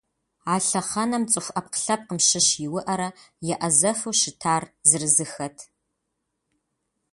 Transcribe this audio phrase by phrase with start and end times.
[0.53, 3.09] А лъэхъэнэм цӏыху ӏэпкълъэпкъым щыщ иуӏэурэ
[3.53, 5.57] еӏэзэфу щытар зырызыххэт.